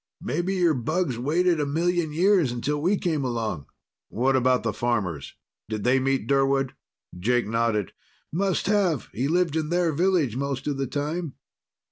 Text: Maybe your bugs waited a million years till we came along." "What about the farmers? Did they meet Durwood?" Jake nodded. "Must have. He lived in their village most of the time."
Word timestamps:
Maybe 0.21 0.55
your 0.55 0.73
bugs 0.73 1.19
waited 1.19 1.59
a 1.59 1.65
million 1.67 2.11
years 2.11 2.59
till 2.61 2.81
we 2.81 2.97
came 2.97 3.23
along." 3.23 3.67
"What 4.09 4.35
about 4.35 4.63
the 4.63 4.73
farmers? 4.73 5.35
Did 5.69 5.83
they 5.83 5.99
meet 5.99 6.25
Durwood?" 6.25 6.73
Jake 7.19 7.45
nodded. 7.47 7.93
"Must 8.31 8.65
have. 8.65 9.09
He 9.13 9.27
lived 9.27 9.55
in 9.55 9.69
their 9.69 9.93
village 9.93 10.35
most 10.35 10.65
of 10.65 10.77
the 10.77 10.87
time." 10.87 11.35